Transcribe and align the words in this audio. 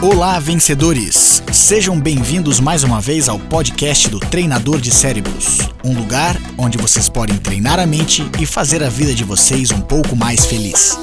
Olá, 0.00 0.38
vencedores! 0.38 1.42
Sejam 1.52 1.98
bem-vindos 1.98 2.60
mais 2.60 2.84
uma 2.84 3.00
vez 3.00 3.28
ao 3.28 3.36
podcast 3.36 4.08
do 4.08 4.20
Treinador 4.20 4.80
de 4.80 4.92
Cérebros, 4.92 5.58
um 5.84 5.92
lugar 5.92 6.40
onde 6.56 6.78
vocês 6.78 7.08
podem 7.08 7.36
treinar 7.36 7.80
a 7.80 7.86
mente 7.86 8.24
e 8.40 8.46
fazer 8.46 8.80
a 8.84 8.88
vida 8.88 9.12
de 9.12 9.24
vocês 9.24 9.72
um 9.72 9.80
pouco 9.80 10.14
mais 10.14 10.46
feliz. 10.46 10.96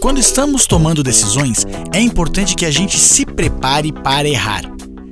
Quando 0.00 0.18
estamos 0.18 0.66
tomando 0.66 1.02
decisões, 1.02 1.66
é 1.92 2.00
importante 2.00 2.56
que 2.56 2.64
a 2.64 2.70
gente 2.70 2.98
se 2.98 3.26
prepare 3.26 3.92
para 3.92 4.26
errar. 4.26 4.62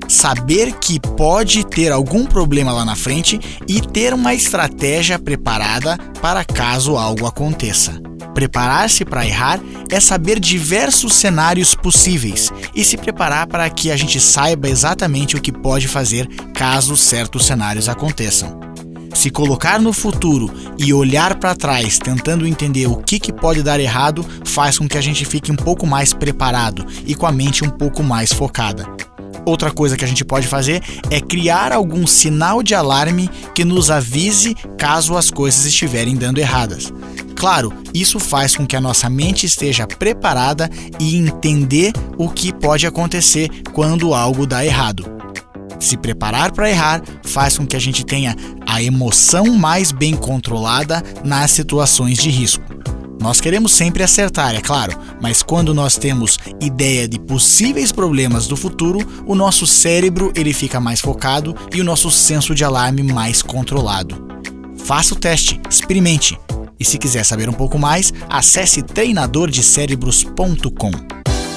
Saber 0.09 0.73
que 0.79 0.99
pode 0.99 1.67
ter 1.67 1.93
algum 1.93 2.25
problema 2.25 2.73
lá 2.73 2.83
na 2.83 2.97
frente 2.97 3.39
e 3.69 3.79
ter 3.83 4.15
uma 4.15 4.33
estratégia 4.33 5.19
preparada 5.19 5.99
para 6.23 6.43
caso 6.47 6.97
algo 6.97 7.27
aconteça. 7.27 8.08
Preparar-se 8.39 9.05
para 9.05 9.27
errar 9.27 9.59
é 9.91 9.99
saber 9.99 10.39
diversos 10.39 11.15
cenários 11.15 11.75
possíveis 11.75 12.53
e 12.73 12.85
se 12.85 12.97
preparar 12.97 13.49
para 13.49 13.69
que 13.69 13.91
a 13.91 13.97
gente 13.97 14.21
saiba 14.21 14.69
exatamente 14.69 15.35
o 15.35 15.41
que 15.41 15.51
pode 15.51 15.89
fazer 15.89 16.25
caso 16.55 16.97
certos 16.97 17.47
cenários 17.47 17.89
aconteçam. 17.89 18.61
Se 19.13 19.29
colocar 19.29 19.81
no 19.81 19.93
futuro 19.93 20.49
e 20.79 20.95
olhar 20.95 21.35
para 21.41 21.57
trás 21.57 21.99
tentando 21.99 22.47
entender 22.47 22.87
o 22.87 22.99
que, 22.99 23.19
que 23.19 23.33
pode 23.33 23.61
dar 23.61 23.81
errado 23.81 24.25
faz 24.45 24.79
com 24.79 24.87
que 24.87 24.97
a 24.97 25.03
gente 25.03 25.25
fique 25.25 25.51
um 25.51 25.57
pouco 25.57 25.85
mais 25.85 26.13
preparado 26.13 26.87
e 27.05 27.17
com 27.17 27.27
a 27.27 27.33
mente 27.33 27.65
um 27.65 27.71
pouco 27.71 28.05
mais 28.05 28.33
focada. 28.33 28.87
Outra 29.45 29.73
coisa 29.73 29.97
que 29.97 30.05
a 30.05 30.09
gente 30.09 30.25
pode 30.25 30.47
fazer 30.47 30.81
é 31.11 31.21
criar 31.21 31.73
algum 31.73 32.07
sinal 32.07 32.63
de 32.63 32.73
alarme 32.73 33.29
que 33.53 33.65
nos 33.65 33.91
avise 33.91 34.55
caso 34.77 35.17
as 35.17 35.29
coisas 35.29 35.65
estiverem 35.65 36.15
dando 36.15 36.39
erradas. 36.39 36.93
Claro, 37.39 37.73
isso 38.01 38.19
faz 38.19 38.57
com 38.57 38.67
que 38.67 38.77
a 38.77 38.81
nossa 38.81 39.09
mente 39.09 39.47
esteja 39.47 39.87
preparada 39.87 40.71
e 40.99 41.17
entender 41.17 41.93
o 42.17 42.29
que 42.29 42.53
pode 42.53 42.87
acontecer 42.87 43.49
quando 43.73 44.15
algo 44.15 44.47
dá 44.47 44.65
errado. 44.65 45.05
Se 45.81 45.97
preparar 45.97 46.53
para 46.53 46.71
errar 46.71 47.03
faz 47.25 47.57
com 47.57 47.67
que 47.67 47.77
a 47.77 47.81
gente 47.81 48.05
tenha 48.05 48.35
a 48.67 48.83
emoção 48.83 49.47
mais 49.57 49.93
bem 49.93 50.15
controlada 50.15 51.03
nas 51.25 51.51
situações 51.53 52.19
de 52.19 52.31
risco. 52.31 52.65
Nós 53.21 53.41
queremos 53.41 53.73
sempre 53.73 54.03
acertar, 54.03 54.55
é 54.55 54.61
claro, 54.61 54.97
mas 55.21 55.43
quando 55.43 55.75
nós 55.75 55.97
temos 55.97 56.39
ideia 56.61 57.09
de 57.09 57.19
possíveis 57.19 57.91
problemas 57.91 58.47
do 58.47 58.57
futuro, 58.57 59.01
o 59.27 59.35
nosso 59.35 59.67
cérebro 59.67 60.33
ele 60.37 60.53
fica 60.53 60.79
mais 60.79 61.01
focado 61.01 61.55
e 61.75 61.81
o 61.81 61.85
nosso 61.85 62.11
senso 62.11 62.55
de 62.55 62.65
alarme 62.65 63.03
mais 63.03 63.43
controlado. 63.43 64.29
Faça 64.77 65.15
o 65.15 65.19
teste, 65.19 65.61
experimente. 65.69 66.39
E 66.79 66.85
se 66.85 66.99
quiser 66.99 67.25
saber 67.25 67.49
um 67.49 67.53
pouco 67.53 67.79
mais, 67.79 68.13
acesse 68.29 68.83
treinadordecerebros.com. 68.83 70.91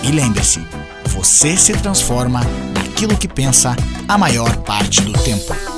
E 0.04 0.12
lembre-se, 0.12 0.60
você 1.06 1.56
se 1.56 1.74
transforma 1.74 2.42
naquilo 2.74 3.16
que 3.18 3.28
pensa 3.28 3.76
a 4.08 4.18
maior 4.18 4.58
parte 4.58 5.02
do 5.02 5.14
tempo. 5.14 5.71